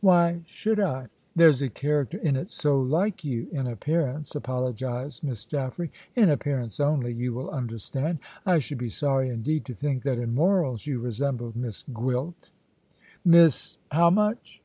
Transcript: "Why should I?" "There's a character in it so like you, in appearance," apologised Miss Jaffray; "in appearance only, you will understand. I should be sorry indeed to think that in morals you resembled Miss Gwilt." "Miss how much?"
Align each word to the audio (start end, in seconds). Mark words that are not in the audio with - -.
"Why 0.00 0.40
should 0.46 0.80
I?" 0.80 1.08
"There's 1.36 1.60
a 1.60 1.68
character 1.68 2.16
in 2.16 2.36
it 2.36 2.50
so 2.50 2.80
like 2.80 3.22
you, 3.22 3.48
in 3.52 3.66
appearance," 3.66 4.34
apologised 4.34 5.22
Miss 5.22 5.44
Jaffray; 5.44 5.90
"in 6.16 6.30
appearance 6.30 6.80
only, 6.80 7.12
you 7.12 7.34
will 7.34 7.50
understand. 7.50 8.18
I 8.46 8.60
should 8.60 8.78
be 8.78 8.88
sorry 8.88 9.28
indeed 9.28 9.66
to 9.66 9.74
think 9.74 10.02
that 10.04 10.18
in 10.18 10.34
morals 10.34 10.86
you 10.86 11.00
resembled 11.00 11.54
Miss 11.54 11.82
Gwilt." 11.92 12.48
"Miss 13.26 13.76
how 13.90 14.08
much?" 14.08 14.62